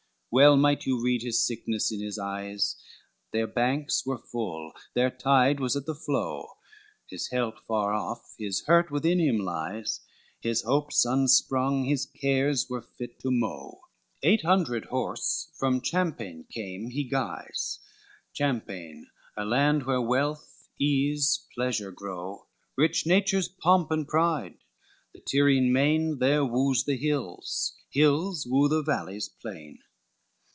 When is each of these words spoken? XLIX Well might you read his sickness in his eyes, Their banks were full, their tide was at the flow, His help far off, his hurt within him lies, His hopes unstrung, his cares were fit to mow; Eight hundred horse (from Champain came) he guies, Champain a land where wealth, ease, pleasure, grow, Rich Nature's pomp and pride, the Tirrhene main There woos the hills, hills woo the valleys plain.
XLIX 0.31 0.35
Well 0.35 0.55
might 0.55 0.85
you 0.85 1.03
read 1.03 1.23
his 1.23 1.45
sickness 1.45 1.91
in 1.91 1.99
his 1.99 2.17
eyes, 2.17 2.77
Their 3.33 3.47
banks 3.47 4.05
were 4.05 4.17
full, 4.17 4.71
their 4.93 5.09
tide 5.09 5.59
was 5.59 5.75
at 5.75 5.85
the 5.85 5.93
flow, 5.93 6.51
His 7.05 7.31
help 7.31 7.59
far 7.67 7.91
off, 7.93 8.33
his 8.39 8.61
hurt 8.61 8.89
within 8.91 9.19
him 9.19 9.39
lies, 9.39 9.99
His 10.39 10.61
hopes 10.61 11.03
unstrung, 11.03 11.83
his 11.83 12.05
cares 12.05 12.69
were 12.69 12.81
fit 12.81 13.19
to 13.19 13.29
mow; 13.29 13.81
Eight 14.23 14.45
hundred 14.45 14.85
horse 14.85 15.49
(from 15.59 15.81
Champain 15.81 16.45
came) 16.49 16.91
he 16.91 17.03
guies, 17.03 17.79
Champain 18.31 19.07
a 19.35 19.43
land 19.43 19.83
where 19.83 19.99
wealth, 20.01 20.69
ease, 20.79 21.45
pleasure, 21.53 21.91
grow, 21.91 22.47
Rich 22.77 23.05
Nature's 23.05 23.49
pomp 23.49 23.91
and 23.91 24.07
pride, 24.07 24.59
the 25.13 25.19
Tirrhene 25.19 25.73
main 25.73 26.19
There 26.19 26.45
woos 26.45 26.85
the 26.85 26.95
hills, 26.95 27.73
hills 27.89 28.47
woo 28.47 28.69
the 28.69 28.81
valleys 28.81 29.27
plain. 29.27 29.79